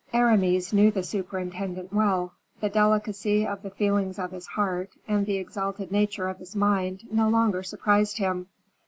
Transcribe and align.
Aramis 0.13 0.73
knew 0.73 0.89
the 0.89 1.03
superintendent 1.03 1.93
well; 1.93 2.33
the 2.59 2.69
delicacy 2.69 3.45
of 3.45 3.61
the 3.61 3.69
feelings 3.69 4.17
of 4.17 4.31
his 4.31 4.47
heart 4.47 4.89
and 5.07 5.27
the 5.27 5.35
exalted 5.37 5.91
nature 5.91 6.27
of 6.27 6.39
his 6.39 6.55
mind 6.55 7.03
no 7.11 7.29
longer 7.29 7.61
surprised 7.61 8.17
him. 8.17 8.47